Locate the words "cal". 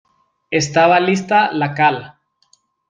1.75-2.15